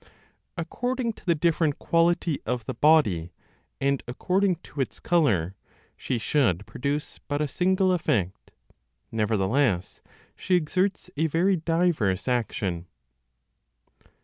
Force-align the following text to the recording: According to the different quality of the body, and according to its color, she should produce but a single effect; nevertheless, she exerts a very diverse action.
According 0.57 1.13
to 1.13 1.25
the 1.27 1.35
different 1.35 1.77
quality 1.77 2.39
of 2.43 2.65
the 2.65 2.73
body, 2.73 3.33
and 3.79 4.03
according 4.07 4.55
to 4.63 4.81
its 4.81 4.99
color, 4.99 5.53
she 5.95 6.17
should 6.17 6.65
produce 6.65 7.19
but 7.27 7.39
a 7.39 7.47
single 7.47 7.91
effect; 7.91 8.49
nevertheless, 9.11 10.01
she 10.35 10.55
exerts 10.55 11.11
a 11.17 11.27
very 11.27 11.55
diverse 11.55 12.27
action. 12.27 12.87